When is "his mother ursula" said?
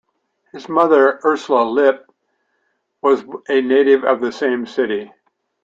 0.51-1.61